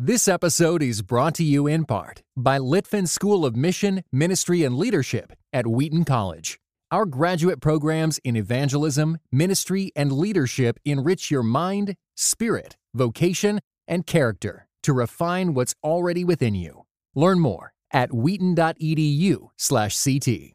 [0.00, 4.76] This episode is brought to you in part by Litfin School of Mission, Ministry, and
[4.76, 6.60] Leadership at Wheaton College.
[6.92, 13.58] Our graduate programs in evangelism, ministry, and leadership enrich your mind, spirit, vocation,
[13.88, 16.84] and character to refine what's already within you.
[17.16, 20.52] Learn more at wheaton.edu/ct.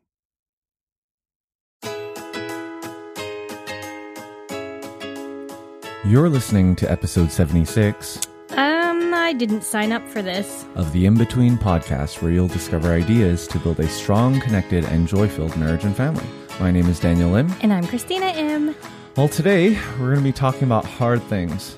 [6.05, 8.21] You're listening to episode 76
[8.51, 8.82] Um,
[9.33, 10.63] I didn't sign up for this.
[10.75, 15.27] of the IMbetween podcast, where you'll discover ideas to build a strong, connected, and joy
[15.27, 16.23] filled marriage and family.
[16.59, 17.51] My name is Daniel Im.
[17.63, 18.75] And I'm Christina Im.
[19.17, 21.77] Well, today we're going to be talking about hard things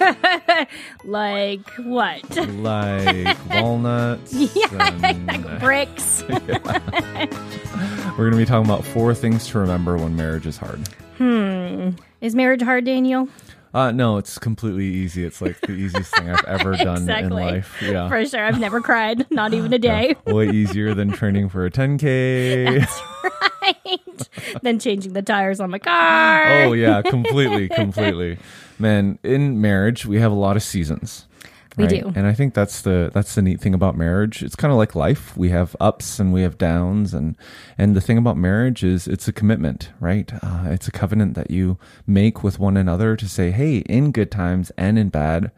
[1.04, 2.36] Like what?
[2.36, 4.32] like walnuts.
[4.34, 6.24] yeah, and- like bricks.
[6.28, 6.40] we're
[8.16, 10.80] going to be talking about four things to remember when marriage is hard.
[11.16, 11.90] hmm.
[12.20, 13.28] Is marriage hard, Daniel?
[13.72, 15.24] Uh, no, it's completely easy.
[15.24, 17.80] It's like the easiest thing I've ever done in life.
[17.80, 18.08] Yeah.
[18.08, 18.44] For sure.
[18.44, 20.16] I've never cried, not even a day.
[20.26, 22.84] Way easier than training for a 10K.
[23.62, 24.28] right.
[24.62, 26.64] then changing the tires on my car.
[26.64, 28.38] Oh yeah, completely, completely.
[28.78, 31.26] Man, in marriage we have a lot of seasons.
[31.76, 32.12] We do.
[32.14, 34.42] and I think that's the that's the neat thing about marriage.
[34.42, 35.36] It's kind of like life.
[35.36, 37.36] We have ups and we have downs, and
[37.78, 40.32] and the thing about marriage is it's a commitment, right?
[40.42, 44.30] Uh, it's a covenant that you make with one another to say, hey, in good
[44.30, 45.52] times and in bad,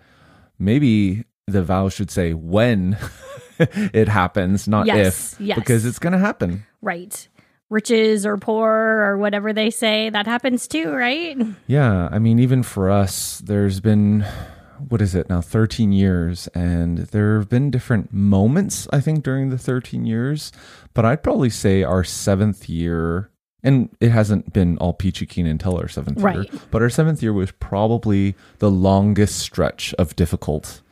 [0.58, 2.96] maybe the vow should say when
[3.58, 5.58] it happens, not Yes, if, yes.
[5.58, 6.64] because it's going to happen.
[6.80, 7.28] Right.
[7.68, 11.36] Riches or poor or whatever they say, that happens too, right?
[11.66, 14.24] Yeah, I mean, even for us, there's been
[14.88, 19.50] what is it now, 13 years, and there have been different moments, I think, during
[19.50, 20.52] the 13 years.
[20.94, 23.30] But I'd probably say our seventh year,
[23.62, 26.18] and it hasn't been all peachy keen until our seventh
[26.50, 30.82] year, but our seventh year was probably the longest stretch of difficult.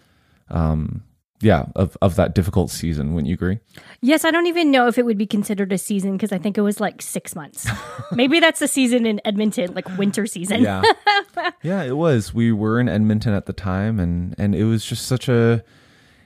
[0.48, 1.04] Um,
[1.40, 3.14] yeah, of, of that difficult season.
[3.14, 3.58] Wouldn't you agree?
[4.00, 6.58] Yes, I don't even know if it would be considered a season because I think
[6.58, 7.66] it was like six months.
[8.12, 10.62] Maybe that's the season in Edmonton, like winter season.
[10.62, 10.82] yeah
[11.62, 15.06] yeah it was we were in edmonton at the time and and it was just
[15.06, 15.62] such a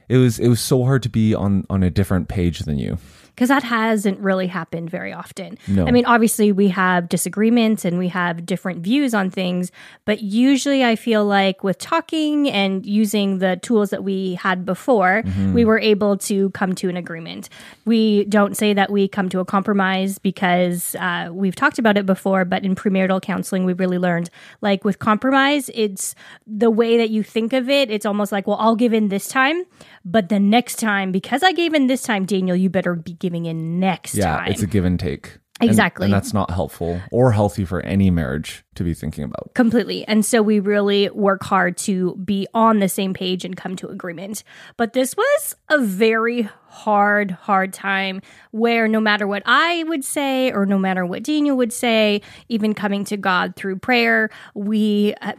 [0.08, 2.98] it was it was so hard to be on on a different page than you
[3.34, 5.58] because that hasn't really happened very often.
[5.66, 5.86] No.
[5.86, 9.72] I mean, obviously, we have disagreements and we have different views on things,
[10.04, 15.22] but usually I feel like with talking and using the tools that we had before,
[15.52, 17.48] we were able to come to an agreement.
[17.84, 22.06] We don't say that we come to a compromise because uh, we've talked about it
[22.06, 24.30] before, but in premarital counseling, we really learned
[24.60, 26.14] like with compromise, it's
[26.46, 27.90] the way that you think of it.
[27.90, 29.64] It's almost like, well, I'll give in this time,
[30.04, 33.46] but the next time, because I gave in this time, Daniel, you better be giving
[33.46, 34.50] in next yeah time.
[34.52, 36.06] it's a give and take Exactly.
[36.06, 40.04] and, that's not helpful or healthy for any marriage to be thinking about Completely.
[40.06, 43.86] And so we really work hard to be on the same page and come to
[43.88, 44.42] agreement.
[44.76, 48.20] But this was a very hard, hard time
[48.50, 52.74] where no matter what I would say or no matter what Daniel would say, even
[52.74, 55.34] coming to God through prayer, we uh,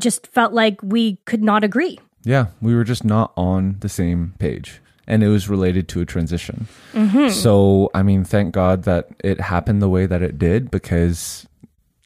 [0.00, 1.98] just felt like we could not agree.
[2.24, 6.06] yeah we were just not on the same page and it was related to a
[6.06, 7.28] transition mm-hmm.
[7.28, 11.46] so i mean thank god that it happened the way that it did because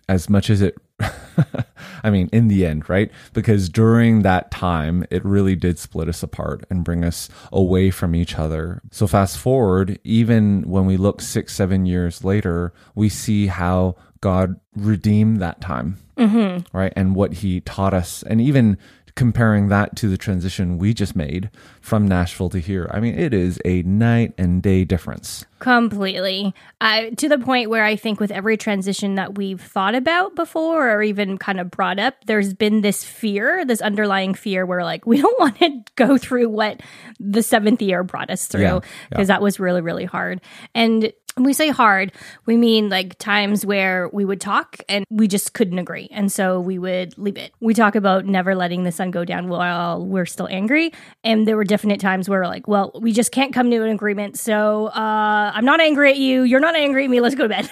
[0.09, 0.77] as much as it
[2.05, 3.11] I mean, in the end, right?
[3.33, 8.15] Because during that time, it really did split us apart and bring us away from
[8.15, 8.83] each other.
[8.91, 14.61] So, fast forward, even when we look six, seven years later, we see how God
[14.75, 16.77] redeemed that time, mm-hmm.
[16.77, 16.93] right?
[16.97, 18.23] And what He taught us.
[18.25, 18.79] And even
[19.21, 21.51] comparing that to the transition we just made
[21.83, 25.45] from Nashville to here, I mean, it is a night and day difference.
[25.59, 26.55] Completely.
[26.81, 30.91] Uh, to the point where I think with every transition that we've thought about before
[30.91, 35.05] or even kind of brought up, there's been this fear, this underlying fear where like
[35.05, 36.81] we don't want to go through what
[37.19, 38.81] the seventh year brought us through
[39.11, 40.41] because that was really, really hard.
[40.75, 42.13] And when we say hard,
[42.47, 46.09] we mean like times where we would talk and we just couldn't agree.
[46.11, 47.53] And so we would leave it.
[47.61, 50.93] We talk about never letting the sun go down while we're still angry.
[51.25, 53.91] And there were definite times where we're like, well, we just can't come to an
[53.91, 54.39] agreement.
[54.39, 56.43] So uh, I'm not angry at you.
[56.43, 57.21] You're not angry at me.
[57.21, 57.71] Let's go to bed.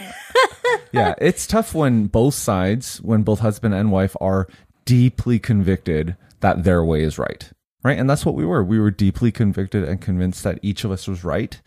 [0.92, 4.48] yeah, it's tough when both sides, when both husband and wife are
[4.84, 7.50] deeply convicted that their way is right.
[7.84, 7.98] Right.
[7.98, 8.64] And that's what we were.
[8.64, 11.60] We were deeply convicted and convinced that each of us was right.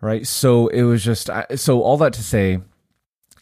[0.00, 0.26] Right.
[0.26, 2.60] So it was just, so all that to say,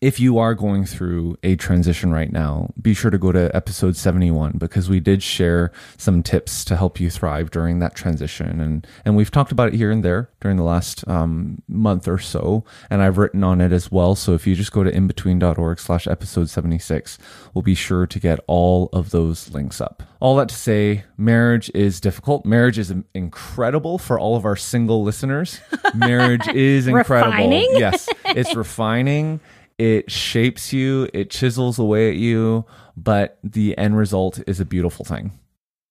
[0.00, 3.96] if you are going through a transition right now, be sure to go to episode
[3.96, 8.60] 71 because we did share some tips to help you thrive during that transition.
[8.60, 12.18] And, and we've talked about it here and there during the last um, month or
[12.18, 12.64] so.
[12.90, 14.14] And I've written on it as well.
[14.14, 17.18] So if you just go to inbetween.org slash episode 76,
[17.52, 20.02] we'll be sure to get all of those links up.
[20.20, 22.44] All that to say, marriage is difficult.
[22.44, 25.60] Marriage is incredible for all of our single listeners.
[25.94, 27.32] Marriage is incredible.
[27.32, 27.68] Refining?
[27.72, 29.40] Yes, it's refining
[29.78, 32.64] it shapes you, it chisels away at you,
[32.96, 35.38] but the end result is a beautiful thing.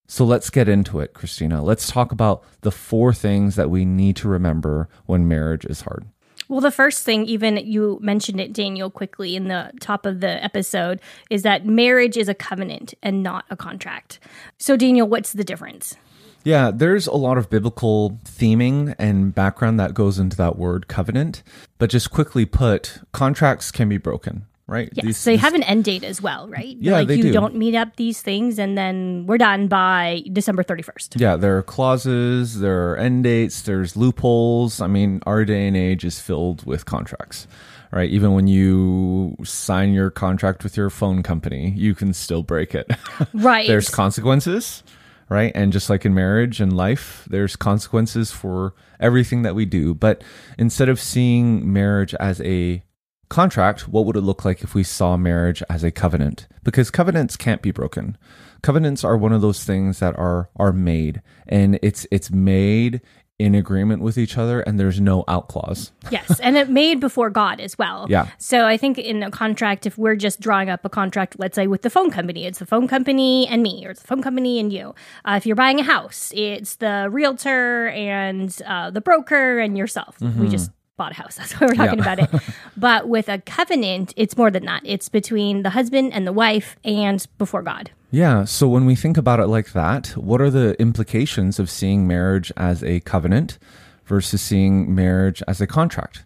[0.07, 1.63] So let's get into it, Christina.
[1.63, 6.05] Let's talk about the four things that we need to remember when marriage is hard.
[6.49, 10.41] Well, the first thing, even you mentioned it, Daniel, quickly in the top of the
[10.41, 14.19] episode, is that marriage is a covenant and not a contract.
[14.57, 15.97] So, Daniel, what's the difference?
[16.43, 21.43] Yeah, there's a lot of biblical theming and background that goes into that word covenant.
[21.77, 24.89] But just quickly put, contracts can be broken, right?
[24.93, 26.77] Yes, these, they these, have an end date as well, right?
[26.79, 27.33] Yeah, like they you do.
[27.33, 31.19] not meet up these things and then we're done by December 31st.
[31.19, 34.79] Yeah, there are clauses, there are end dates, there's loopholes.
[34.79, 37.47] I mean, our day and age is filled with contracts.
[37.89, 42.75] Right, even when you sign your contract with your phone company, you can still break
[42.75, 42.91] it.
[43.33, 43.65] Right.
[43.65, 44.83] there's consequences
[45.29, 45.51] right?
[45.55, 49.93] And just like in marriage and life, there's consequences for everything that we do.
[49.93, 50.23] But
[50.57, 52.83] instead of seeing marriage as a
[53.29, 56.47] contract, what would it look like if we saw marriage as a covenant?
[56.63, 58.17] Because covenants can't be broken.
[58.61, 63.01] Covenants are one of those things that are are made and it's it's made
[63.39, 65.91] in agreement with each other and there's no out clause.
[66.09, 68.07] yes, and it made before God as well.
[68.09, 68.29] Yeah.
[68.39, 71.67] So I think in a contract, if we're just drawing up a contract, let's say
[71.67, 74.59] with the phone company, it's the phone company and me, or it's the phone company
[74.59, 74.95] and you.
[75.23, 80.17] Uh, if you're buying a house, it's the realtor and uh, the broker and yourself.
[80.19, 80.41] Mm-hmm.
[80.41, 81.35] We just bought a house.
[81.37, 82.13] That's why we're talking yeah.
[82.13, 82.41] about it.
[82.75, 84.83] But with a covenant, it's more than that.
[84.85, 87.89] It's between the husband and the wife and before God.
[88.11, 88.45] Yeah.
[88.45, 92.51] So when we think about it like that, what are the implications of seeing marriage
[92.55, 93.57] as a covenant
[94.05, 96.23] versus seeing marriage as a contract?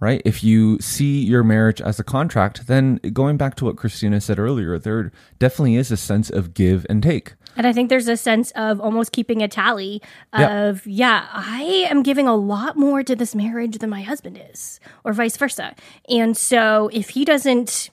[0.00, 0.22] Right?
[0.24, 4.38] If you see your marriage as a contract, then going back to what Christina said
[4.38, 7.34] earlier, there definitely is a sense of give and take.
[7.56, 10.00] And I think there's a sense of almost keeping a tally
[10.32, 14.80] of, yeah, I am giving a lot more to this marriage than my husband is,
[15.04, 15.74] or vice versa.
[16.08, 17.90] And so if he doesn't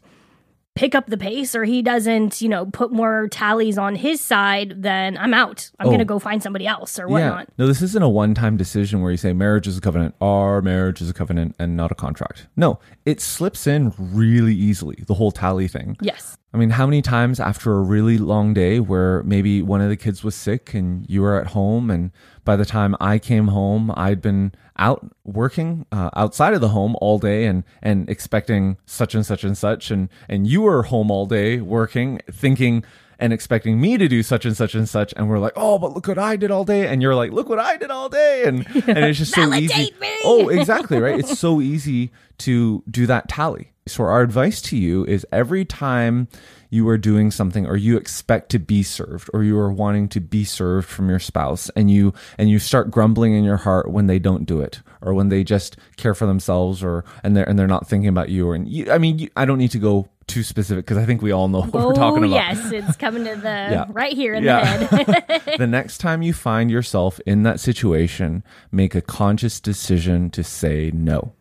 [0.78, 4.76] pick up the pace or he doesn't, you know, put more tallies on his side,
[4.78, 5.72] then I'm out.
[5.80, 5.90] I'm oh.
[5.90, 7.48] going to go find somebody else or whatnot.
[7.50, 7.54] Yeah.
[7.58, 10.62] No, this isn't a one time decision where you say marriage is a covenant, our
[10.62, 12.48] marriage is a covenant and not a contract.
[12.56, 15.98] No, it slips in really easily, the whole tally thing.
[16.00, 16.38] Yes.
[16.58, 19.96] I mean, how many times after a really long day where maybe one of the
[19.96, 22.10] kids was sick and you were at home, and
[22.46, 26.96] by the time I came home, I'd been out working uh, outside of the home
[27.00, 31.12] all day and and expecting such and such and such, and and you were home
[31.12, 32.84] all day working, thinking
[33.20, 35.94] and expecting me to do such and such and such, and we're like, oh, but
[35.94, 38.46] look what I did all day, and you're like, look what I did all day,
[38.46, 39.94] and and it's just so easy.
[40.02, 40.18] Me.
[40.24, 41.20] Oh, exactly right.
[41.20, 43.74] It's so easy to do that tally.
[43.88, 46.28] So our advice to you is every time
[46.70, 50.20] you are doing something or you expect to be served or you are wanting to
[50.20, 54.08] be served from your spouse and you and you start grumbling in your heart when
[54.08, 57.58] they don't do it or when they just care for themselves or and they're and
[57.58, 59.80] they're not thinking about you or and you, I mean you, I don't need to
[59.80, 62.36] go too specific because I think we all know what oh, we're talking oh, about.
[62.36, 63.86] Yes, it's coming to the yeah.
[63.90, 64.78] right here in yeah.
[64.78, 65.44] the head.
[65.58, 70.92] the next time you find yourself in that situation, make a conscious decision to say
[70.94, 71.34] no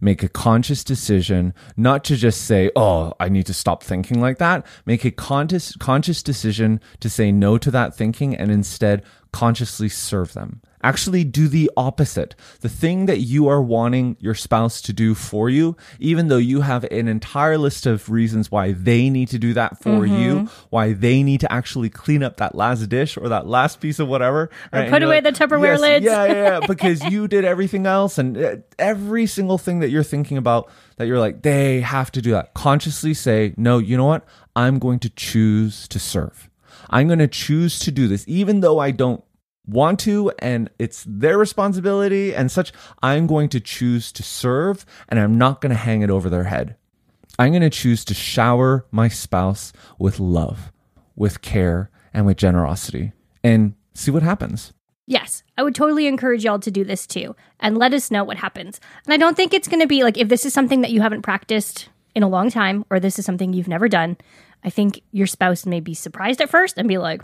[0.00, 4.38] make a conscious decision not to just say, "Oh, I need to stop thinking like
[4.38, 9.02] that." Make a conscious conscious decision to say no to that thinking and instead
[9.32, 10.60] consciously serve them.
[10.84, 12.34] Actually, do the opposite.
[12.60, 16.60] The thing that you are wanting your spouse to do for you, even though you
[16.60, 20.14] have an entire list of reasons why they need to do that for mm-hmm.
[20.14, 23.98] you, why they need to actually clean up that last dish or that last piece
[23.98, 24.50] of whatever.
[24.74, 24.88] Right?
[24.88, 26.04] Or put away like, the Tupperware yes, lids.
[26.04, 26.60] Yeah, yeah, yeah.
[26.74, 31.06] Because you did everything else and uh, every single thing that you're thinking about that
[31.06, 32.52] you're like, they have to do that.
[32.52, 34.26] Consciously say, no, you know what?
[34.54, 36.50] I'm going to choose to serve.
[36.90, 39.23] I'm going to choose to do this, even though I don't
[39.66, 42.72] want to and it's their responsibility and such.
[43.02, 46.44] I'm going to choose to serve and I'm not going to hang it over their
[46.44, 46.76] head.
[47.38, 50.72] I'm going to choose to shower my spouse with love,
[51.16, 54.72] with care, and with generosity and see what happens.
[55.06, 58.38] Yes, I would totally encourage y'all to do this too and let us know what
[58.38, 58.80] happens.
[59.04, 61.02] And I don't think it's going to be like if this is something that you
[61.02, 64.16] haven't practiced in a long time or this is something you've never done,
[64.62, 67.20] I think your spouse may be surprised at first and be like,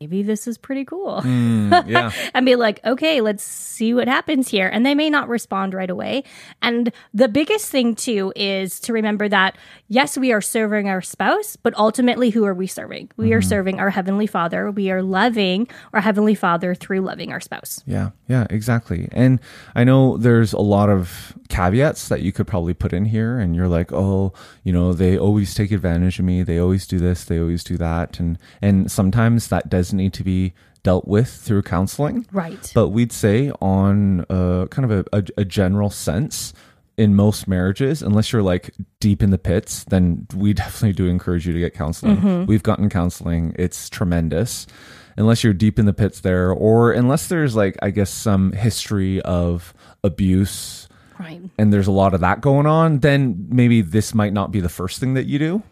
[0.00, 1.22] maybe this is pretty cool.
[1.22, 2.10] Mm, yeah.
[2.34, 4.68] and be like, okay, let's see what happens here.
[4.68, 6.24] And they may not respond right away.
[6.62, 9.56] And the biggest thing, too, is to remember that,
[9.88, 13.10] yes, we are serving our spouse, but ultimately, who are we serving?
[13.16, 14.70] We are serving our Heavenly Father.
[14.70, 17.82] We are loving our Heavenly Father through loving our spouse.
[17.86, 19.08] Yeah, yeah, exactly.
[19.12, 19.40] And
[19.74, 23.54] I know there's a lot of caveats that you could probably put in here, and
[23.54, 24.32] you're like, oh,
[24.62, 26.42] you know, they always take advantage of me.
[26.42, 27.24] They always do this.
[27.24, 31.62] They always do that, and and sometimes that does need to be dealt with through
[31.62, 32.26] counseling.
[32.32, 32.70] Right.
[32.74, 36.52] But we'd say on a kind of a, a, a general sense.
[36.96, 41.44] In most marriages, unless you're like deep in the pits, then we definitely do encourage
[41.44, 42.18] you to get counseling.
[42.18, 42.46] Mm-hmm.
[42.46, 44.68] We've gotten counseling, it's tremendous
[45.16, 49.20] unless you're deep in the pits there, or unless there's like, I guess, some history
[49.22, 50.88] of abuse
[51.18, 51.40] right.
[51.58, 54.68] and there's a lot of that going on, then maybe this might not be the
[54.68, 55.62] first thing that you do,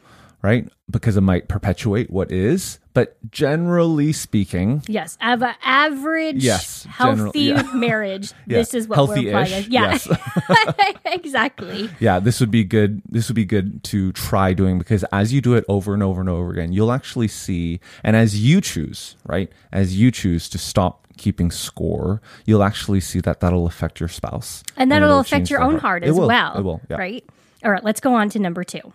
[0.42, 0.68] right?
[0.90, 2.78] Because it might perpetuate what is.
[2.94, 5.16] But generally speaking, Yes.
[5.22, 7.62] Of an average, Yes, general- healthy yeah.
[7.74, 8.58] marriage, Yeah.
[8.58, 9.66] this is what Healthy-ish, we're applying.
[9.72, 9.98] Yeah.
[10.02, 10.96] yes.
[11.06, 11.88] exactly.
[12.00, 13.02] yeah, this would be good.
[13.08, 16.20] This would be good to try doing because as you do it over and over
[16.20, 20.58] and over again, you'll actually see, and as you choose, right, as you choose to
[20.58, 25.50] stop keeping score, you'll actually see that that'll affect your spouse, And that'll it'll affect
[25.50, 26.28] your own heart It as will.
[26.28, 26.58] well.
[26.58, 26.80] It will.
[26.90, 26.96] Yeah.
[26.96, 27.24] Right?
[27.64, 28.92] All right, let's go on to number two.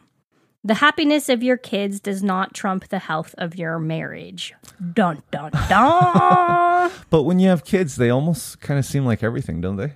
[0.67, 4.53] The happiness of your kids does not trump the health of your marriage.
[4.93, 6.91] Dun, dun, dun.
[7.09, 9.93] But when you have kids, they almost kind of seem like everything, don't they?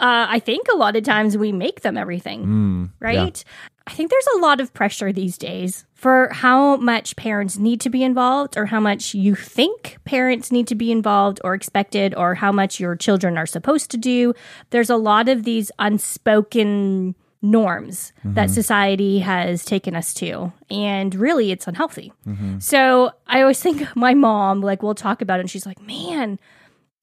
[0.00, 3.42] uh, I think a lot of times we make them everything, Mm, right?
[3.86, 7.90] I think there's a lot of pressure these days for how much parents need to
[7.90, 12.34] be involved or how much you think parents need to be involved or expected or
[12.34, 14.34] how much your children are supposed to do.
[14.70, 18.54] There's a lot of these unspoken norms that mm-hmm.
[18.54, 22.12] society has taken us to and really it's unhealthy.
[22.58, 26.38] So I always think my mom like we'll talk about it and she's like, "Man,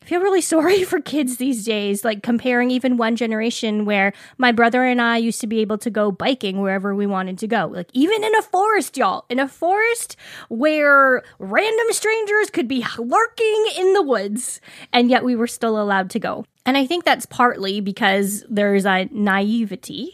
[0.01, 4.51] I feel really sorry for kids these days, like comparing even one generation where my
[4.51, 7.67] brother and I used to be able to go biking wherever we wanted to go.
[7.67, 10.15] Like, even in a forest, y'all, in a forest
[10.49, 14.59] where random strangers could be lurking in the woods,
[14.91, 16.45] and yet we were still allowed to go.
[16.65, 20.13] And I think that's partly because there's a naivety,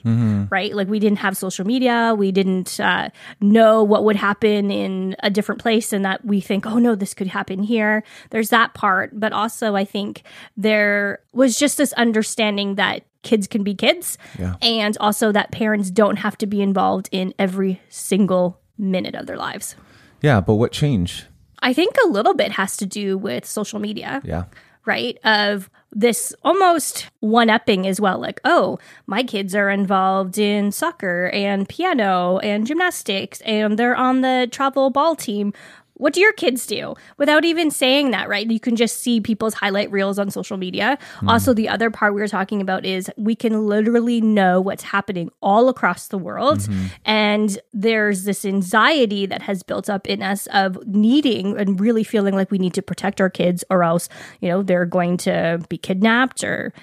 [0.50, 0.74] right?
[0.74, 3.10] Like we didn't have social media, we didn't uh,
[3.42, 7.14] know what would happen in a different place, and that we think, oh no, this
[7.14, 8.04] could happen here.
[8.30, 10.24] There's that part, but also I think
[10.56, 14.56] there was just this understanding that kids can be kids, Yeah.
[14.62, 19.38] and also that parents don't have to be involved in every single minute of their
[19.38, 19.76] lives.
[20.22, 21.26] Yeah, but what changed?
[21.60, 24.46] I think a little bit has to do with social media Yeah.
[24.88, 25.18] Right?
[25.24, 28.20] Of this almost one upping as well.
[28.20, 34.22] Like, oh, my kids are involved in soccer and piano and gymnastics and they're on
[34.22, 35.54] the travel ball team.
[35.98, 36.96] What do your kids do?
[37.18, 38.50] Without even saying that, right?
[38.50, 40.98] You can just see people's highlight reels on social media.
[41.20, 41.30] Hmm.
[41.30, 45.30] Also, the other part we were talking about is we can literally know what's happening
[45.42, 46.60] all across the world.
[46.60, 46.86] Mm-hmm.
[47.06, 52.36] And there's this anxiety that has built up in us of needing and really feeling
[52.36, 54.10] like we need to protect our kids or else,
[54.42, 56.74] you know, they're going to be kidnapped or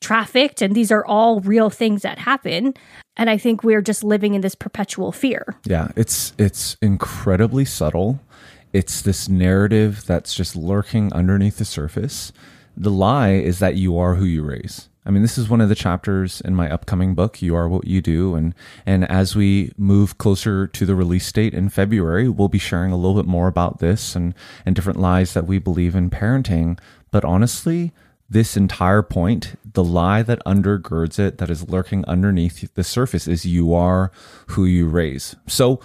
[0.00, 0.62] trafficked.
[0.62, 2.74] And these are all real things that happen.
[3.16, 5.56] And I think we're just living in this perpetual fear.
[5.64, 8.20] Yeah, it's it's incredibly subtle.
[8.72, 12.32] It's this narrative that's just lurking underneath the surface.
[12.76, 14.88] The lie is that you are who you raise.
[15.08, 17.86] I mean, this is one of the chapters in my upcoming book, You Are What
[17.86, 18.34] You Do.
[18.34, 22.92] And, and as we move closer to the release date in February, we'll be sharing
[22.92, 24.34] a little bit more about this and,
[24.66, 26.78] and different lies that we believe in parenting.
[27.10, 27.92] But honestly,
[28.28, 33.46] this entire point, the lie that undergirds it, that is lurking underneath the surface, is
[33.46, 34.12] you are
[34.48, 35.34] who you raise.
[35.46, 35.80] So,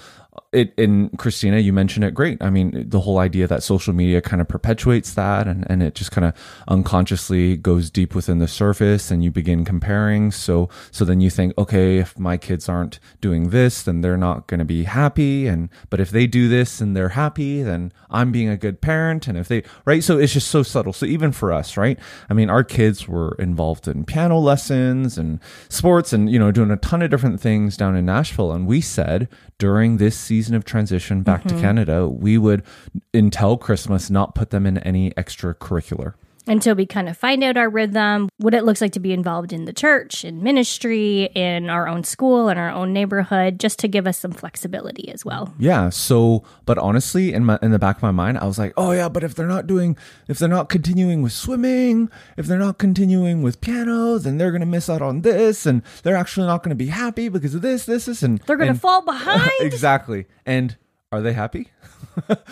[0.53, 2.41] it in Christina, you mentioned it great.
[2.41, 5.95] I mean, the whole idea that social media kind of perpetuates that and, and it
[5.95, 6.33] just kind of
[6.67, 10.31] unconsciously goes deep within the surface and you begin comparing.
[10.31, 14.47] So so then you think, okay, if my kids aren't doing this, then they're not
[14.47, 15.47] gonna be happy.
[15.47, 19.27] And but if they do this and they're happy, then I'm being a good parent.
[19.27, 20.93] And if they right, so it's just so subtle.
[20.93, 21.99] So even for us, right?
[22.29, 26.71] I mean, our kids were involved in piano lessons and sports and you know, doing
[26.71, 28.51] a ton of different things down in Nashville.
[28.51, 31.61] And we said during this season of transition back to mm-hmm.
[31.61, 32.63] Canada, we would,
[33.13, 36.13] until Christmas, not put them in any extracurricular.
[36.47, 39.53] Until we kind of find out our rhythm, what it looks like to be involved
[39.53, 43.87] in the church, in ministry, in our own school, in our own neighborhood, just to
[43.87, 45.53] give us some flexibility as well.
[45.57, 45.89] Yeah.
[45.89, 48.91] So, but honestly, in my in the back of my mind, I was like, oh
[48.91, 49.97] yeah, but if they're not doing,
[50.27, 54.65] if they're not continuing with swimming, if they're not continuing with piano, then they're gonna
[54.65, 58.05] miss out on this, and they're actually not gonna be happy because of this, this,
[58.05, 59.51] this, and They're going to and- fall behind.
[59.61, 60.25] exactly.
[60.45, 60.77] And
[61.13, 61.69] Are they happy?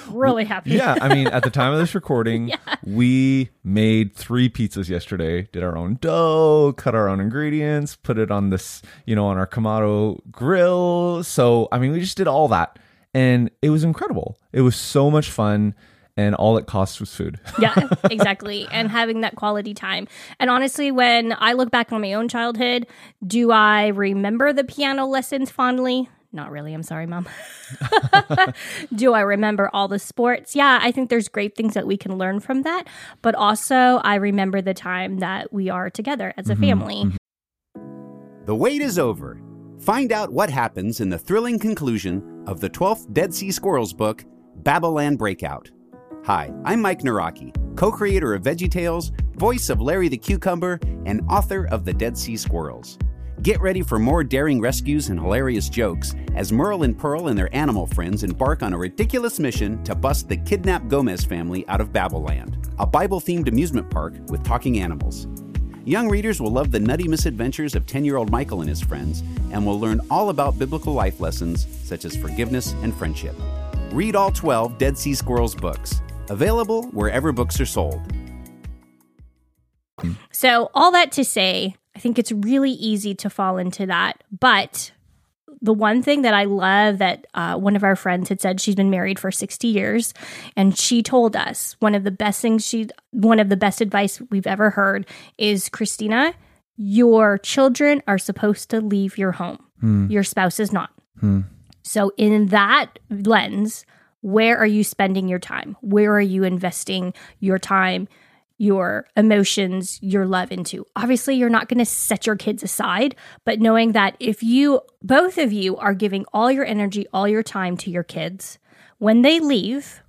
[0.10, 0.72] Really happy.
[0.72, 2.52] Yeah, I mean, at the time of this recording,
[2.84, 5.44] we made three pizzas yesterday.
[5.52, 9.38] Did our own dough, cut our own ingredients, put it on this, you know, on
[9.38, 11.24] our Kamado grill.
[11.24, 12.80] So, I mean, we just did all that,
[13.14, 14.40] and it was incredible.
[14.52, 15.76] It was so much fun,
[16.18, 17.40] and all it cost was food.
[17.60, 18.68] yeah, exactly.
[18.72, 20.08] And having that quality time.
[20.40, 22.88] And honestly, when I look back on my own childhood,
[23.26, 26.10] do I remember the piano lessons fondly?
[26.34, 26.74] Not really.
[26.74, 27.28] I'm sorry, mom.
[28.96, 30.56] do I remember all the sports?
[30.56, 32.88] Yeah, I think there's great things that we can learn from that.
[33.22, 37.04] But also, I remember the time that we are together as a mm-hmm, family.
[37.04, 38.46] Mm-hmm.
[38.46, 39.42] The wait is over.
[39.80, 44.24] Find out what happens in the thrilling conclusion of the 12th Dead Sea Squirrels book,
[44.58, 45.70] Babylon Breakout.
[46.26, 51.68] Hi, I'm Mike Nawrocki, co creator of VeggieTales, voice of Larry the Cucumber, and author
[51.72, 53.00] of The Dead Sea Squirrels.
[53.42, 57.54] Get ready for more daring rescues and hilarious jokes as Merle and Pearl and their
[57.56, 61.92] animal friends embark on a ridiculous mission to bust the kidnapped Gomez family out of
[61.92, 65.26] Babylon, a Bible themed amusement park with talking animals.
[65.86, 69.24] Young readers will love the nutty misadventures of 10 year old Michael and his friends
[69.52, 73.36] and will learn all about biblical life lessons such as forgiveness and friendship.
[73.92, 78.02] Read all 12 Dead Sea Squirrels books, available wherever books are sold.
[80.32, 84.24] So, all that to say, think it's really easy to fall into that.
[84.38, 84.92] But
[85.62, 88.76] the one thing that I love that uh, one of our friends had said she's
[88.76, 90.14] been married for 60 years,
[90.58, 94.20] and she told us one of the best things she, one of the best advice
[94.32, 95.06] we've ever heard
[95.38, 96.34] is Christina,
[96.78, 99.64] your children are supposed to leave your home,
[100.12, 100.90] your spouse is not.
[101.84, 103.86] So, in that lens,
[104.22, 105.78] where are you spending your time?
[105.82, 108.08] Where are you investing your time,
[108.62, 110.86] your emotions, your love into?
[110.96, 115.40] Obviously, you're not going to set your kids aside, but knowing that if you, both
[115.40, 118.60] of you, are giving all your energy, all your time to your kids,
[119.00, 120.04] when they leave,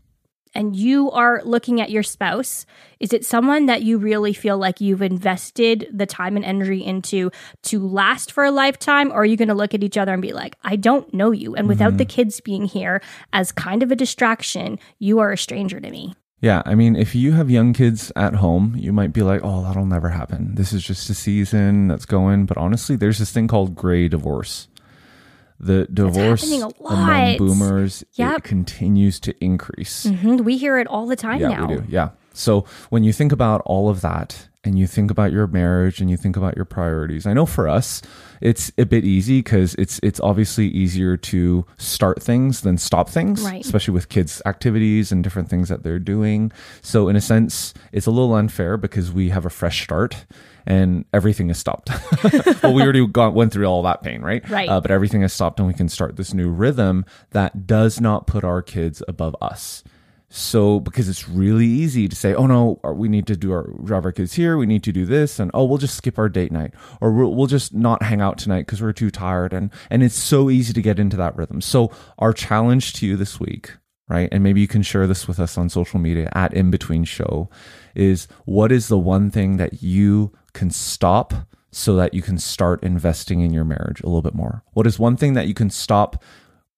[0.54, 2.66] and you are looking at your spouse,
[3.00, 7.30] is it someone that you really feel like you've invested the time and energy into
[7.62, 9.10] to last for a lifetime?
[9.10, 11.30] Or are you going to look at each other and be like, I don't know
[11.30, 11.54] you?
[11.54, 12.16] And without the mm-hmm.
[12.16, 13.00] kids being here
[13.32, 16.14] as kind of a distraction, you are a stranger to me.
[16.42, 19.62] Yeah, I mean, if you have young kids at home, you might be like, oh,
[19.62, 20.56] that'll never happen.
[20.56, 22.46] This is just a season that's going.
[22.46, 24.66] But honestly, there's this thing called gray divorce.
[25.60, 28.38] The divorce among boomers Yep.
[28.38, 30.04] it continues to increase.
[30.06, 31.66] Mhm, We hear it all the time Yeah, now.
[31.68, 31.84] we do.
[31.88, 32.08] Yeah.
[32.34, 36.08] So when you think about all of that and you think about your marriage and
[36.08, 38.00] you think about your priorities, I know for us,
[38.40, 43.42] it's a bit easy because it's it's obviously easier to start things than stop things,
[43.42, 43.64] Right.
[43.64, 46.52] especially with kids' activities and different things that they're doing.
[46.80, 50.26] So in a sense, it's a little unfair because we have a fresh start
[50.64, 51.90] and everything is stopped.
[52.62, 54.48] well, we already got, went through all that pain, right?
[54.48, 54.68] Right.
[54.68, 58.28] Uh, but everything has stopped and we can start this new rhythm that does not
[58.28, 59.82] put our kids above us.
[60.34, 63.70] So, because it's really easy to say, oh no, uh, we need to do our
[63.84, 66.30] drive our kids here, we need to do this, and oh, we'll just skip our
[66.30, 69.70] date night, or we'll, we'll just not hang out tonight because we're too tired, and
[69.90, 71.60] and it's so easy to get into that rhythm.
[71.60, 73.76] So, our challenge to you this week,
[74.08, 77.04] right, and maybe you can share this with us on social media at In Between
[77.04, 77.50] Show,
[77.94, 81.34] is what is the one thing that you can stop
[81.72, 84.64] so that you can start investing in your marriage a little bit more?
[84.72, 86.22] What is one thing that you can stop?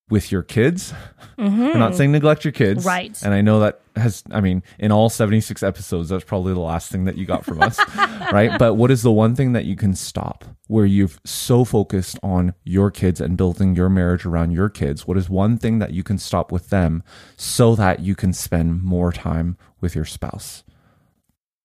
[0.09, 0.93] With your kids,
[1.37, 2.87] we're not saying neglect your kids, Mm-hmm.
[2.87, 3.23] Right.
[3.23, 6.91] And I know that has, I mean, in all 76 episodes, that's probably the last
[6.91, 7.79] thing that you got from us,
[8.31, 8.59] right?
[8.59, 12.53] But what is the one thing that you can stop where you've so focused on
[12.63, 15.07] your kids and building your marriage around your kids?
[15.07, 17.01] What is one thing that you can stop with them
[17.35, 20.63] so that you can spend more time with your spouse?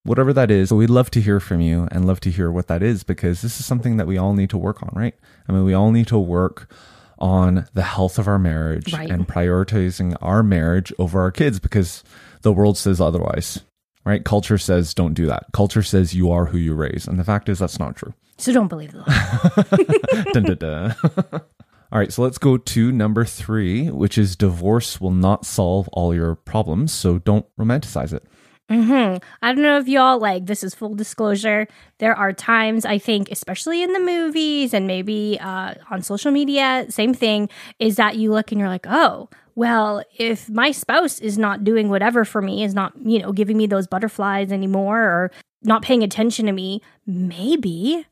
[0.05, 2.69] Whatever that is, so we'd love to hear from you and love to hear what
[2.69, 5.15] that is because this is something that we all need to work on, right?
[5.47, 6.73] I mean, we all need to work
[7.21, 9.11] on the health of our marriage Right.
[9.11, 12.03] and prioritizing our marriage over our kids because
[12.43, 13.61] the world says otherwise,
[14.05, 14.25] right?
[14.25, 15.47] Culture says don't do that.
[15.53, 17.07] Culture says you are who you raise.
[17.07, 18.15] And the fact is, that's not true.
[18.39, 19.05] So don't believe the.
[21.93, 26.15] All right, so let's go to number three, which is divorce will not solve all
[26.15, 26.93] your problems.
[26.93, 28.23] So don't romanticize it.
[28.71, 31.67] Hmm I don't know if y'all like this is full disclosure.
[31.99, 36.87] There are times I think, especially in the movies and maybe uh, on social media,
[36.89, 37.49] same thing
[37.81, 41.89] is that you look and you're like, oh, well, if my spouse is not doing
[41.89, 45.31] whatever for me, is not, you know, giving me those butterflies anymore or
[45.63, 48.07] not paying attention to me, maybe,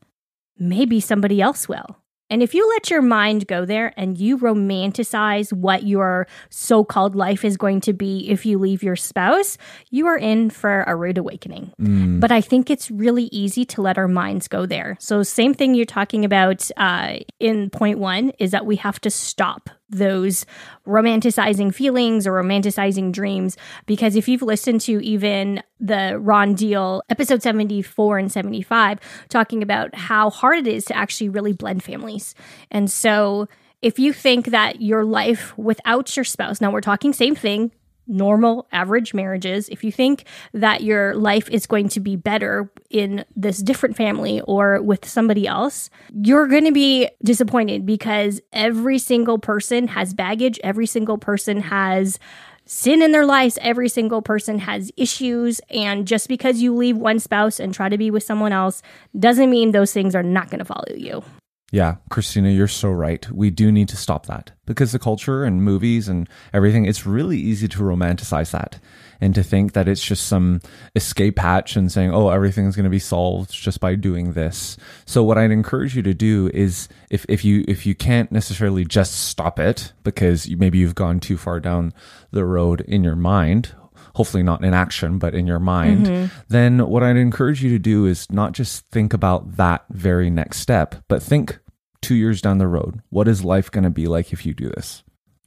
[0.58, 1.96] maybe somebody else will.
[2.30, 7.14] And if you let your mind go there and you romanticize what your so called
[7.14, 9.56] life is going to be if you leave your spouse,
[9.90, 11.72] you are in for a rude awakening.
[12.20, 14.96] But I think it's really easy to let our minds go there.
[15.00, 19.10] So, same thing you're talking about uh, in point one is that we have to
[19.10, 20.44] stop those
[20.86, 23.56] romanticizing feelings or romanticizing dreams.
[23.86, 28.98] Because if you've listened to even the Ron Deal episode 74 and 75,
[29.28, 32.34] talking about how hard it is to actually really blend families.
[32.70, 33.48] And so
[33.80, 37.70] if you think that your life without your spouse, now we're talking same thing,
[38.08, 43.24] normal average marriages if you think that your life is going to be better in
[43.36, 45.90] this different family or with somebody else
[46.22, 52.18] you're going to be disappointed because every single person has baggage every single person has
[52.64, 57.18] sin in their lives every single person has issues and just because you leave one
[57.18, 58.82] spouse and try to be with someone else
[59.18, 61.22] doesn't mean those things are not going to follow you
[61.70, 63.30] Yeah, Christina, you're so right.
[63.30, 67.36] We do need to stop that because the culture and movies and everything, it's really
[67.36, 68.80] easy to romanticize that
[69.20, 70.62] and to think that it's just some
[70.96, 74.78] escape hatch and saying, oh, everything's going to be solved just by doing this.
[75.04, 78.86] So what I'd encourage you to do is if, if you, if you can't necessarily
[78.86, 81.92] just stop it because you, maybe you've gone too far down
[82.30, 83.74] the road in your mind,
[84.14, 86.40] hopefully not in action, but in your mind, mm-hmm.
[86.48, 90.60] then what I'd encourage you to do is not just think about that very next
[90.60, 91.58] step, but think
[92.00, 93.02] two years down the road.
[93.10, 95.02] What is life going to be like if you do this?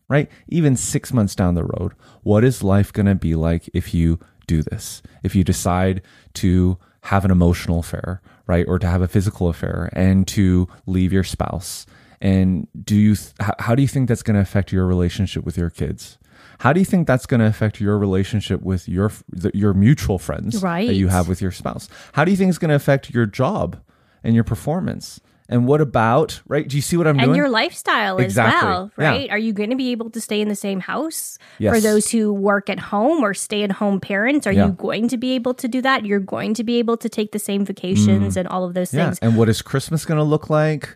[0.09, 0.29] Right?
[0.49, 1.93] Even six months down the road,
[2.23, 5.01] what is life going to be like if you do this?
[5.23, 6.01] If you decide
[6.35, 8.65] to have an emotional affair, right?
[8.67, 11.85] Or to have a physical affair and to leave your spouse.
[12.19, 15.57] And do you, th- how do you think that's going to affect your relationship with
[15.57, 16.17] your kids?
[16.61, 20.19] How do you think that's going to affect your relationship with your the, your mutual
[20.19, 20.87] friends right.
[20.87, 21.89] that you have with your spouse?
[22.13, 23.77] How do you think it's going to affect your job
[24.23, 25.19] and your performance?
[25.49, 26.65] And what about right?
[26.67, 27.29] Do you see what I'm and doing?
[27.31, 28.57] And your lifestyle Exactly.
[28.59, 29.09] as well, Yeah.
[29.09, 29.29] right?
[29.31, 32.31] Are you going to be able to stay in the same house for those who
[32.31, 34.45] work at home or stay at home parents?
[34.47, 34.67] Are Yeah.
[34.67, 36.05] you going to be able to do that?
[36.05, 38.97] You're going to be able to take the same vacations and all of those Mm.
[38.97, 39.05] yeah.
[39.07, 39.19] things.
[39.21, 40.95] And what is Christmas going to look like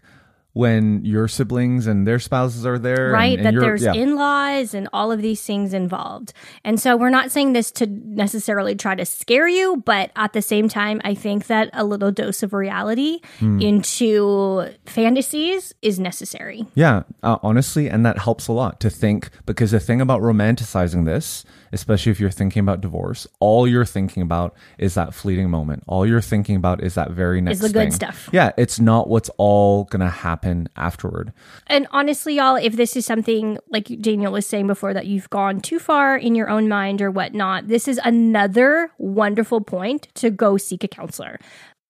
[0.56, 3.12] when your siblings and their spouses are there?
[3.12, 3.94] Right, and, and that there's yeah.
[3.94, 6.32] in laws and all of these things involved.
[6.64, 10.42] And so we're not saying this to necessarily try to scare you, but at the
[10.42, 13.60] same time, I think that a little dose of reality Hmm.
[13.62, 16.66] into fantasies is necessary.
[16.74, 21.04] Yeah, uh, honestly, and that helps a lot to think because the thing about romanticizing
[21.06, 25.84] this, especially if you're thinking about divorce, all you're thinking about is that fleeting moment.
[25.86, 27.92] All you're thinking about is that very next the good thing.
[27.92, 28.30] stuff.
[28.32, 30.45] Yeah, it's not what's all gonna happen
[30.76, 31.34] afterward.
[31.68, 35.60] And honestly, y'all, if this is something like Daniel was saying before that you've gone
[35.62, 40.58] too far in your own mind or whatnot, this is another wonderful point to go
[40.58, 41.40] seek a counselor.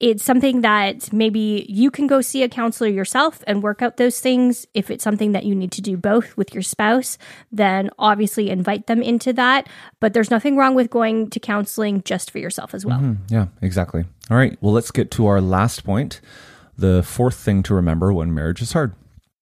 [0.02, 4.20] It's something that maybe you can go see a counselor yourself and work out those
[4.20, 4.66] things.
[4.74, 7.18] If it's something that you need to do both with your spouse,
[7.50, 9.70] then obviously invite them into that.
[10.02, 13.00] But there's nothing wrong with going to counseling just for yourself as well.
[13.00, 14.04] Hmm, yeah, exactly.
[14.30, 16.20] All right, well, let's get to our last point.
[16.78, 18.94] The fourth thing to remember when marriage is hard.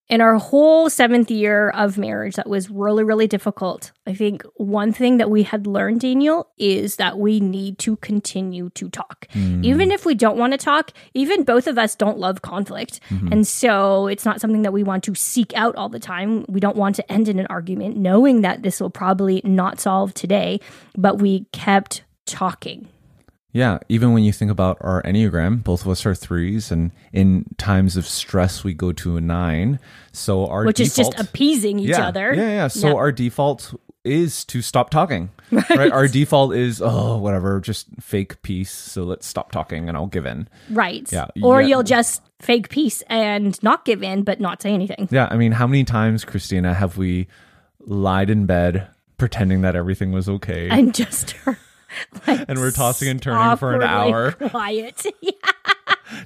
[0.10, 3.91] in our whole seventh year of marriage that was really really difficult.
[4.06, 8.69] I think one thing that we had learned daniel is that we need to continue
[8.72, 9.28] to talk.
[9.34, 9.63] Mm.
[9.63, 13.00] Even if we don't want to talk even both of us don't love conflict.
[13.10, 13.32] Mm-hmm.
[13.32, 16.46] And so it's not something that we want to seek out all the time.
[16.50, 20.13] We don't want to end in an argument knowing that this will probably not solve
[20.13, 20.60] today
[20.98, 22.89] but we kept talking
[23.54, 27.46] Yeah, even when you think about our Enneagram, both of us are threes, and in
[27.58, 29.80] times of stress, we go to a nine.
[30.12, 32.68] So our which is just appeasing each yeah, other Yeah, yeah.
[32.68, 32.94] So Yeah.
[32.96, 35.30] our default is to stop talking.
[35.70, 35.92] Right.
[35.92, 38.72] Our default is oh whatever, just fake peace.
[38.72, 40.48] So let's stop talking and I'll give in.
[40.72, 41.68] right Yeah, or yeah.
[41.68, 45.52] you'll just fake peace and not give in but not say anything Yeah, I mean,
[45.54, 47.28] how many times, Christina, have we
[47.86, 48.88] lied in bed
[49.18, 50.70] pretending that everything was okay?
[50.70, 51.36] and just
[52.27, 54.32] like And we're tossing and turning for an hour.
[54.49, 55.06] Quiet.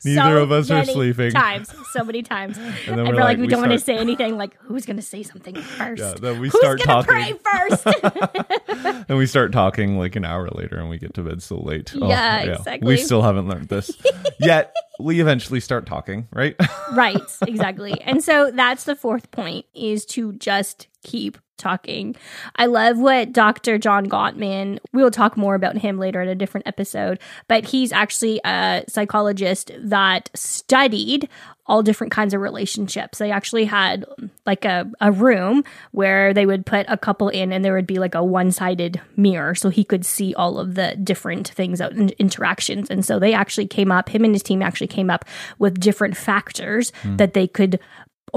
[0.04, 1.32] Neither So of us are sleeping.
[1.32, 2.58] Times, so many times.
[2.58, 4.38] And, then we're, we're like, like- we, don't want to say anything.
[4.38, 6.02] Like, who's going to say something first?
[6.02, 7.38] Yeah, then we who's start gonna talking.
[7.38, 9.06] pray first?
[9.10, 11.94] And we start talking like an hour later and we get to bed so late.
[11.96, 12.88] Oh, Yeah, exactly.
[12.88, 13.92] We still haven't learned this.
[14.40, 16.56] Yet we eventually start talking, right?
[16.94, 18.00] right, exactly.
[18.02, 22.16] And so that's the fourth point is to just keep talking.
[22.56, 23.78] I love what Dr.
[23.78, 27.92] John Gottman, we will talk more about him later in a different episode, but he's
[27.92, 31.28] actually a psychologist that studied
[31.66, 33.18] all different kinds of relationships.
[33.18, 34.06] They actually had
[34.46, 38.00] like a, a room where they would put a couple in and there would be
[38.00, 41.92] like a one sided mirror so he could see all of the different things out
[41.92, 42.90] in interactions.
[42.90, 45.26] And so they actually came up, him and his team actually came up
[45.60, 47.18] with different factors hmm.
[47.18, 47.80] that they could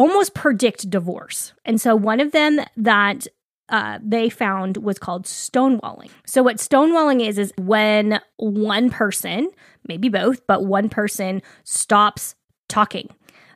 [0.01, 1.53] almost predict divorce.
[1.67, 3.27] And so one of them that
[3.69, 6.11] uh, they found was called stonewalling.
[6.25, 9.51] So what stonewalling is is when one person,
[9.87, 12.35] maybe both, but one person stops
[12.67, 13.11] talking.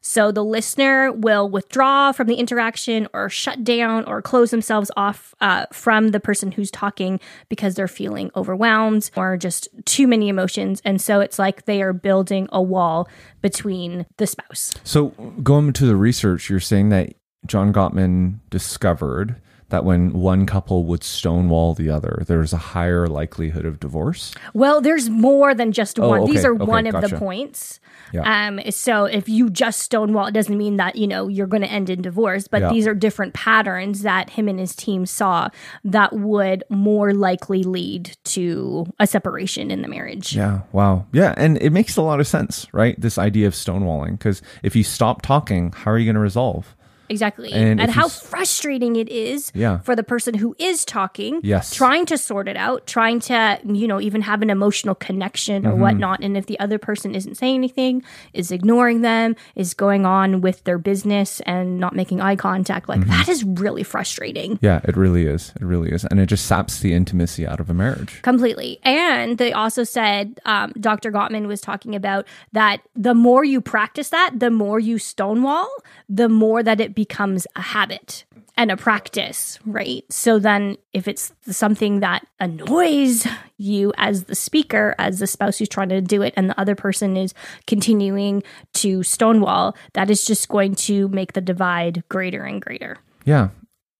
[0.07, 5.35] So the listener will withdraw from the interaction or shut down or close themselves off
[5.40, 10.83] uh, from the person who's talking because they're feeling overwhelmed or just too many emotions.
[10.85, 13.09] And so it's like they are building a wall
[13.40, 14.75] between the spouse.
[14.85, 15.09] So,
[15.43, 17.14] going to the research, you're saying that
[17.47, 19.37] John Gottman discovered
[19.74, 24.32] that when one couple would stonewall the other, there's a higher likelihood of divorce.
[24.52, 26.26] Well, there's more than just Oh, one.
[26.26, 27.80] These okay, are okay, one of the points.
[28.12, 28.46] Yeah.
[28.46, 31.68] Um, so if you just stonewall, it doesn't mean that you know you're going to
[31.70, 32.46] end in divorce.
[32.46, 32.68] But Yeah.
[32.70, 35.48] these are different patterns that him and his team saw
[35.82, 40.37] that would more likely lead to a separation in the marriage.
[40.37, 40.60] Yeah.
[40.70, 41.06] Wow.
[41.12, 41.34] Yeah.
[41.37, 42.94] And it makes a lot of sense, right?
[43.00, 44.12] This idea of stonewalling.
[44.12, 46.76] Because if you stop talking, how are you going to resolve?
[47.09, 47.53] Exactly.
[47.53, 49.79] And And, how frustrating it is Yeah.
[49.81, 51.73] for the person who is talking, Yes.
[51.75, 55.71] trying to sort it out, trying to, you know, even have an emotional connection or
[55.73, 55.81] Mm-hmm.
[55.81, 56.21] whatnot.
[56.21, 60.64] And if the other person isn't saying anything, is ignoring them, is going on with
[60.64, 63.01] their business and not making eye contact, Mm-hmm.
[63.03, 64.59] like that is really frustrating.
[64.62, 65.53] Yeah, it really is.
[65.61, 66.05] It really is.
[66.07, 68.21] And it just saps the intimacy out of a marriage.
[68.23, 68.79] Completely.
[68.83, 71.12] And they also said, um, Dr.
[71.12, 75.69] Gottman was talking about that the more you practice that, the more you stonewall,
[76.09, 78.24] the more that it becomes a habit
[78.57, 80.04] and a practice, right?
[80.11, 83.26] So then if it's something that annoys
[83.59, 86.74] you as the speaker, as the spouse who's trying to do it, and the other
[86.74, 87.35] person is
[87.66, 88.42] continuing
[88.74, 92.98] to stonewall, that is just going to make the divide greater and greater.
[93.24, 93.48] Yeah.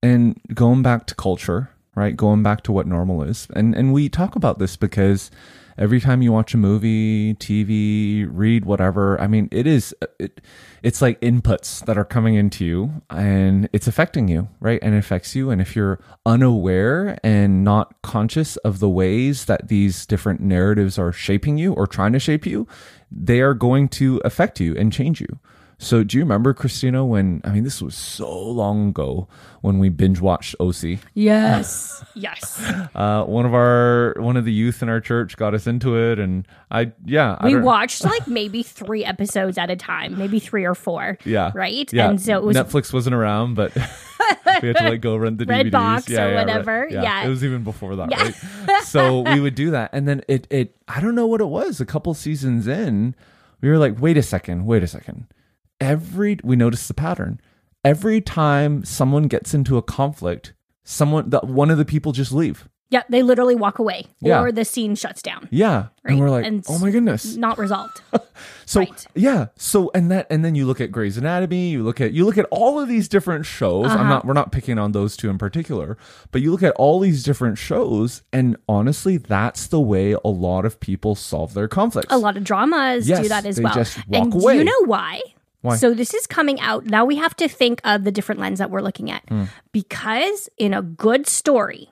[0.02, 2.16] And going back to culture, right?
[2.16, 3.48] Going back to what normal is.
[3.54, 5.30] And and we talk about this because
[5.78, 10.40] every time you watch a movie, TV, read whatever, I mean, it is it
[10.82, 14.78] it's like inputs that are coming into you and it's affecting you, right?
[14.82, 19.68] And it affects you and if you're unaware and not conscious of the ways that
[19.68, 22.66] these different narratives are shaping you or trying to shape you,
[23.10, 25.38] they are going to affect you and change you.
[25.85, 29.29] So do you remember Christina when I mean this was so long ago
[29.61, 30.99] when we binge watched OC?
[31.12, 32.03] Yes.
[32.14, 32.59] yes.
[32.94, 36.18] Uh, one of our one of the youth in our church got us into it,
[36.18, 40.38] and I yeah I we don't- watched like maybe three episodes at a time, maybe
[40.40, 41.18] three or four.
[41.25, 41.92] yeah Right?
[41.92, 42.09] yeah.
[42.09, 43.75] And so it was Netflix wasn't around, but
[44.62, 46.47] we had to like go rent the Red DVDs, box yeah, or yeah, right.
[46.47, 46.88] whatever.
[46.90, 47.03] Yeah.
[47.03, 47.27] Yeah.
[47.27, 48.33] it was even before that, Yeah.
[48.66, 48.83] right?
[48.85, 51.79] So we would do that, and then it it I don't know what it was.
[51.81, 53.14] A couple seasons in,
[53.61, 55.27] we were like, wait a second, wait a second.
[55.80, 57.40] Every we notice the pattern.
[57.84, 62.68] Every time someone gets into a conflict, someone the, one of the people just leave.
[62.90, 64.40] yeah, they literally walk away Yeah.
[64.40, 65.48] or the scene shuts down.
[65.50, 66.12] Yeah, Right.
[66.12, 67.37] and we're like, And oh my goodness.
[67.46, 68.00] Not resolved.
[68.66, 69.06] So Right.
[69.14, 72.24] yeah, so and that and then you look at Grey's Anatomy, you look at you
[72.24, 73.87] look at all of these different shows.
[73.87, 73.98] Uh-huh.
[73.98, 75.98] I'm not we're not picking on those two in particular,
[76.30, 80.64] but you look at all these different shows, and honestly, that's the way a lot
[80.64, 82.06] of people solve their conflicts.
[82.10, 83.74] A lot of dramas Yes, do that as they well.
[83.74, 84.56] just walk and do away.
[84.58, 85.20] you know why?
[85.64, 85.77] Why?
[85.77, 86.85] So this is coming out.
[86.85, 89.22] Now we have to think of the different lens that we're looking at.
[89.29, 89.44] Hmm.
[89.72, 91.88] Because in a good story,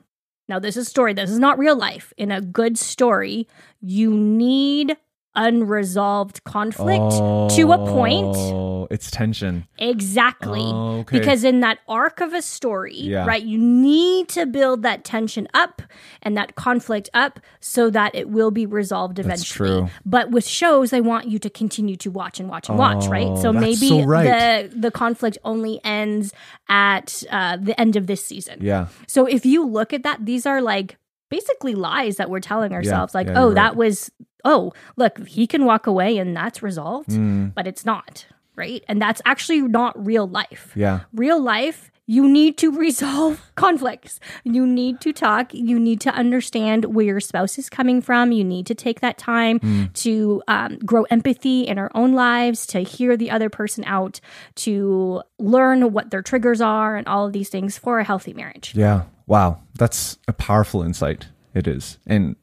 [0.47, 2.13] now this is story, this is not real life.
[2.15, 3.47] In a good story,
[3.81, 4.95] you need
[5.35, 7.11] unresolved conflict
[7.55, 8.35] to a point.
[8.37, 9.65] Oh, it's tension.
[9.77, 10.61] Exactly.
[10.61, 11.19] Oh, okay.
[11.19, 13.25] Because in that arc of a story, Yeah.
[13.25, 15.81] right, you need to build that tension up
[16.21, 19.69] and that conflict up so that it will be resolved eventually.
[19.81, 19.89] true.
[20.05, 23.27] But with shows, they want you to continue to watch and watch and watch, right?
[23.27, 24.69] Oh, So maybe so right.
[24.69, 26.33] the the conflict only ends
[26.69, 28.59] at uh, the end of this season.
[28.61, 28.87] Yeah.
[29.07, 30.97] So if you look at that, these are like
[31.37, 33.15] basically lies that we're telling ourselves.
[33.15, 33.75] like, yeah, oh, that right.
[33.83, 34.11] was,
[34.45, 38.83] oh, look, he can walk away and that's resolved, Mm, but it's not, right?
[38.87, 40.71] And that's actually not real life.
[40.75, 40.99] yeah.
[41.13, 44.19] Real life, you need to resolve conflicts.
[44.43, 45.53] You need to talk.
[45.53, 48.33] You need to understand where your spouse is coming from.
[48.33, 49.93] You need to take that time Mm.
[50.03, 54.19] to um, grow empathy in our own lives, to hear the other person out,
[54.55, 58.73] to learn what their triggers are, and all of these things for a healthy marriage.
[58.75, 59.03] Yeah.
[59.27, 59.61] Wow.
[59.75, 61.27] That's a powerful insight.
[61.53, 61.97] It is.
[62.07, 62.35] And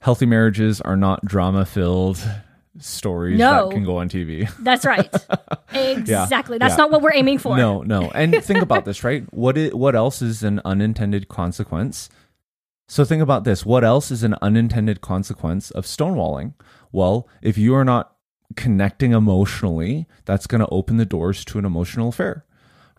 [0.00, 2.18] healthy marriages are not drama filled
[2.78, 3.68] stories No.
[3.68, 4.50] that can go on TV.
[4.60, 5.08] That's right.
[5.72, 6.58] exactly.
[6.58, 6.76] That's yeah.
[6.76, 7.56] not what we're aiming for.
[7.56, 8.10] No, no.
[8.10, 9.24] And think about this, right?
[9.32, 12.08] What i- what else is an unintended consequence?
[12.88, 13.64] So think about this.
[13.64, 16.54] What else is an unintended consequence of stonewalling?
[16.92, 18.12] Well, if you are not
[18.56, 22.44] connecting emotionally, that's going to open the doors to an emotional affair.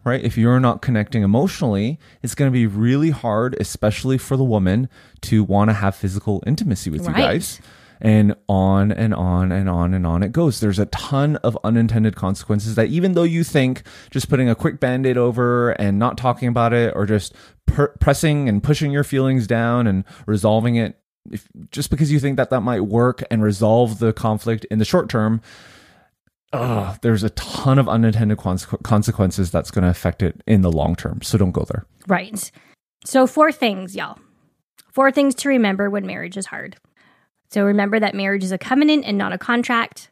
[0.06, 0.24] Right?
[0.24, 4.88] If you're not connecting emotionally, it's going to be really hard, especially for the woman,
[5.22, 7.18] to want to have physical intimacy with Right.
[7.18, 7.60] you guys.
[8.02, 10.60] And on and on and on and on it goes.
[10.60, 14.80] There's a ton of unintended consequences that even though you think just putting a quick
[14.82, 17.34] band aid over and not talking about it or just
[17.66, 21.00] per- pressing and pushing your feelings down and resolving it,
[21.32, 24.86] if, just because you think that that might work and resolve the conflict in the
[24.86, 25.42] short term,
[27.02, 30.96] there's a ton of unintended consequ- consequences that's going to affect it in the long
[30.96, 31.22] term.
[31.22, 31.86] So don't go there.
[32.08, 32.52] Right.
[33.06, 34.18] So, four things, y'all.
[34.92, 36.78] Four things to remember when marriage is hard.
[37.52, 40.10] So, remember that marriage is a covenant and not a contract.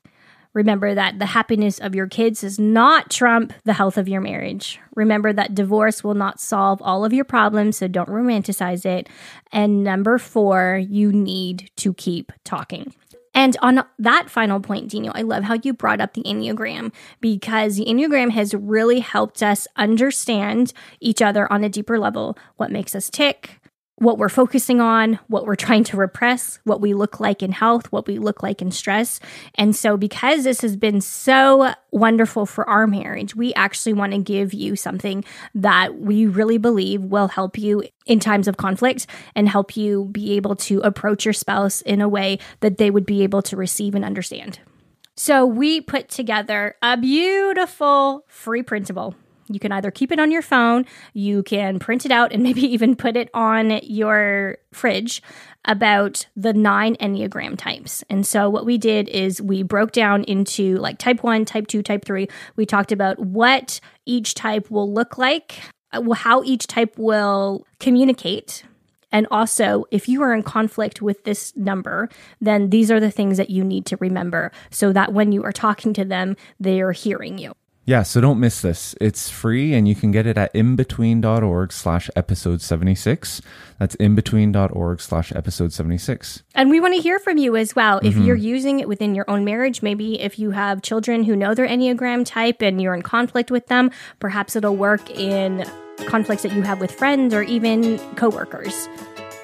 [0.53, 4.79] Remember that the happiness of your kids does not trump the health of your marriage.
[4.95, 9.09] Remember that divorce will not solve all of your problems, so don't romanticize it.
[9.51, 12.93] And number four, you need to keep talking.
[13.33, 17.77] And on that final point, Dino, I love how you brought up the Enneagram because
[17.77, 22.37] the Enneagram has really helped us understand each other on a deeper level.
[22.57, 23.59] What makes us tick,
[24.03, 27.91] what we're focusing on, what we're trying to repress, what we look like in health,
[27.91, 29.19] what we look like in stress.
[29.55, 34.19] And so, because this has been so wonderful for our marriage, we actually want to
[34.19, 35.23] give you something
[35.55, 40.33] that we really believe will help you in times of conflict and help you be
[40.33, 43.95] able to approach your spouse in a way that they would be able to receive
[43.95, 44.59] and understand.
[45.15, 49.15] So, we put together a beautiful free printable
[49.49, 52.61] you can either keep it on your phone, you can print it out, and maybe
[52.61, 55.21] even put it on your fridge
[55.65, 58.03] about the nine Enneagram types.
[58.09, 61.81] And so, what we did is we broke down into like type one, type two,
[61.81, 62.27] type three.
[62.55, 65.59] We talked about what each type will look like,
[65.91, 68.63] uh, how each type will communicate.
[69.11, 72.09] And also, if you are in conflict with this number,
[72.41, 75.51] then these are the things that you need to remember so that when you are
[75.51, 77.53] talking to them, they are hearing you.
[77.85, 78.95] Yeah, so don't miss this.
[79.01, 83.41] It's free and you can get it at imbetween.org slash episode 76.
[83.77, 86.43] That's imbetween.org slash episode 76.
[86.55, 87.97] And we want to hear from you as well.
[87.97, 88.23] If mm-hmm.
[88.23, 91.67] you're using it within your own marriage, maybe if you have children who know their
[91.67, 95.65] Enneagram type and you're in conflict with them, perhaps it'll work in
[96.07, 98.87] conflicts that you have with friends or even coworkers.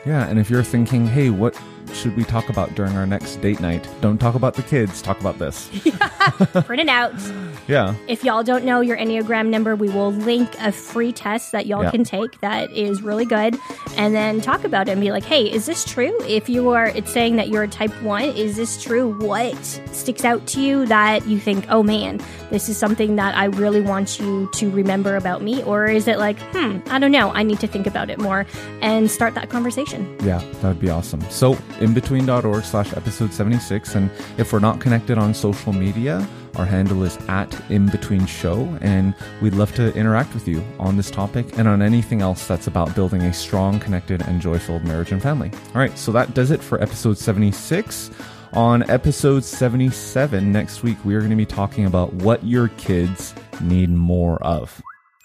[0.06, 1.60] Yeah, and if you're thinking, hey, what
[1.94, 3.88] should we talk about during our next date night?
[4.02, 5.70] Don't talk about the kids, talk about this.
[6.66, 7.14] Print it out.
[7.70, 7.94] Yeah.
[8.08, 11.84] If y'all don't know your Enneagram number, we will link a free test that y'all
[11.84, 11.92] yeah.
[11.92, 13.56] can take that is really good
[13.96, 16.20] and then talk about it and be like, hey, is this true?
[16.24, 19.14] If you are, it's saying that you're a type one, is this true?
[19.20, 23.46] What sticks out to you that you think, oh man, this is something that I
[23.46, 25.62] really want you to remember about me?
[25.62, 28.48] Or is it like, hmm, I don't know, I need to think about it more
[28.82, 30.18] and start that conversation?
[30.24, 31.22] Yeah, that would be awesome.
[31.30, 33.96] So, imbetween.org slash episode 76.
[33.96, 39.14] And if we're not connected on social media, our handle is at IMbetween Show, and
[39.42, 42.94] we'd love to interact with you on this topic and on anything else that's about
[42.96, 45.52] building a strong, connected, and joyful marriage and family.
[45.68, 48.12] All right, so that does it for episode 76.
[48.54, 53.36] On episode 77 next week, we are going to be talking about what your kids
[53.62, 54.82] need more of.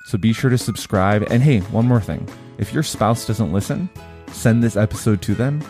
[0.06, 1.26] So be sure to subscribe.
[1.30, 3.88] And hey, one more thing if your spouse doesn't listen,
[4.30, 5.62] send this episode to them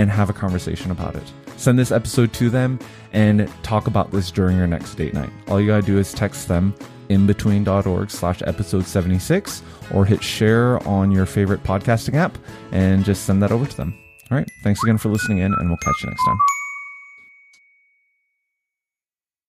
[0.00, 1.32] and have a conversation about it.
[1.58, 2.78] Send this episode to them
[3.12, 5.28] and talk about this during your next date night.
[5.46, 6.74] All you gotta do is text them
[7.10, 12.38] imbetween.org slash episode 76 or hit share on your favorite podcasting app
[12.72, 13.94] and just send that over to them.
[14.30, 14.48] All right.
[14.62, 16.59] Thanks again for listening in, and we'll catch you next time.